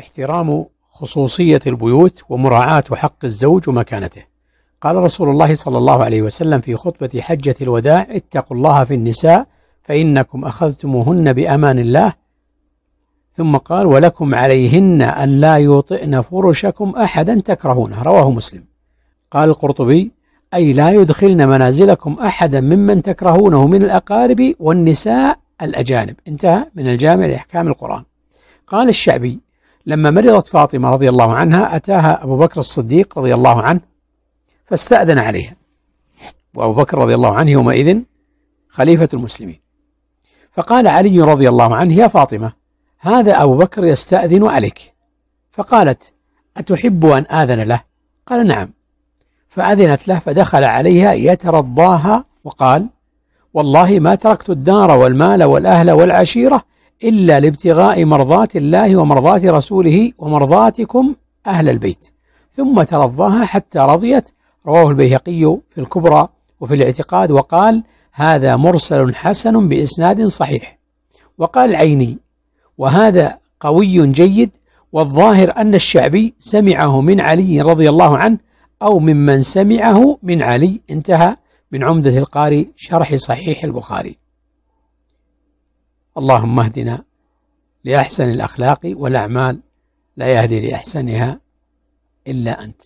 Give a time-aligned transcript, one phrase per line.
[0.00, 4.22] احترام خصوصية البيوت ومراعاة حق الزوج ومكانته.
[4.80, 9.46] قال رسول الله صلى الله عليه وسلم في خطبة حجة الوداع اتقوا الله في النساء
[9.82, 12.12] فإنكم أخذتموهن بأمان الله.
[13.32, 18.02] ثم قال ولكم عليهن أن لا يوطئن فرشكم أحدا تكرهونه.
[18.02, 18.64] رواه مسلم.
[19.30, 20.12] قال القرطبي
[20.54, 26.16] أي لا يدخلن منازلكم أحدا ممن تكرهونه من الأقارب والنساء الأجانب.
[26.28, 28.04] انتهى من الجامع لأحكام القرآن.
[28.66, 29.45] قال الشعبي
[29.86, 33.80] لما مرضت فاطمة رضي الله عنها أتاها أبو بكر الصديق رضي الله عنه
[34.64, 35.56] فاستأذن عليها.
[36.54, 37.98] وأبو بكر رضي الله عنه يومئذ
[38.68, 39.60] خليفة المسلمين.
[40.50, 42.52] فقال علي رضي الله عنه يا فاطمة
[42.98, 44.94] هذا أبو بكر يستأذن عليك.
[45.50, 46.12] فقالت
[46.56, 47.80] أتحب أن آذن له؟
[48.26, 48.72] قال نعم.
[49.48, 52.88] فأذنت له فدخل عليها يترضاها وقال
[53.54, 56.62] والله ما تركت الدار والمال والأهل والعشيرة
[57.04, 61.14] إلا لابتغاء مرضات الله ومرضات رسوله ومرضاتكم
[61.46, 62.06] أهل البيت.
[62.56, 64.24] ثم ترضاها حتى رضيت.
[64.66, 66.28] رواه البيهقي في الكبرى
[66.60, 70.78] وفي الاعتقاد وقال هذا مرسل حسن بإسناد صحيح
[71.38, 72.18] وقال العيني
[72.78, 74.50] وهذا قوي جيد
[74.92, 78.38] والظاهر أن الشعبي سمعه من علي رضي الله عنه
[78.82, 81.36] أو ممن سمعه من علي انتهى.
[81.72, 84.25] من عمدة القاري شرح صحيح البخاري.
[86.18, 87.04] اللهم اهدنا
[87.84, 89.62] لأحسن الأخلاق والأعمال
[90.16, 91.40] لا يهدي لأحسنها
[92.28, 92.80] إلا أنت.